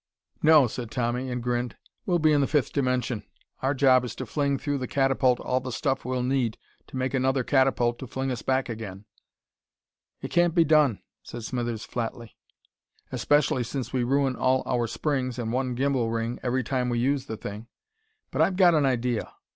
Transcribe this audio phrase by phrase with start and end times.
[0.41, 1.77] "No," said Tommy, and grinned.
[2.07, 3.21] "We'll be in the fifth dimension.
[3.61, 7.13] Our job is to fling through the catapult all the stuff we'll need to make
[7.13, 9.05] another catapult to fling us back again."
[10.19, 12.31] "It can't be done," said Smithers flatly.
[12.31, 16.39] "Maybe not," agreed Tommy, "especially since we ruin all our springs and one gymbal ring
[16.41, 17.67] every time we use the thing.
[18.31, 19.31] But I've got an idea.